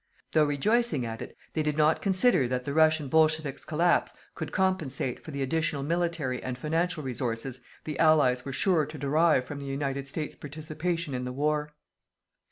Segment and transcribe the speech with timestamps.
[0.31, 5.19] Though rejoicing at it, they did not consider that the Russian bolsheviki's collapse could compensate
[5.23, 9.67] for the additional military and financial resources the Allies were sure to derive from the
[9.67, 11.75] United States participation in the war.